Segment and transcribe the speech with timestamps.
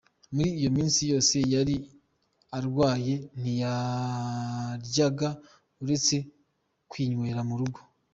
[0.33, 1.75] Muri iyo minsi yose yari
[2.57, 5.29] arwaye ntiyaryaga
[5.83, 6.15] uretse
[6.89, 7.79] kwinywera mugo.